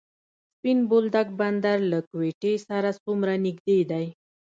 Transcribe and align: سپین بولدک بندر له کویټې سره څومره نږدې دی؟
سپین 0.55 0.79
بولدک 0.89 1.27
بندر 1.39 1.77
له 1.91 1.99
کویټې 2.09 2.53
سره 2.67 2.89
څومره 3.03 3.33
نږدې 3.45 3.79
دی؟ 3.91 4.05